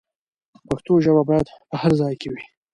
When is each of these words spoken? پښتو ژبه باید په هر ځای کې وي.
پښتو 0.67 0.93
ژبه 1.05 1.23
باید 1.29 1.47
په 1.69 1.75
هر 1.81 1.91
ځای 2.01 2.13
کې 2.21 2.27
وي. 2.33 2.43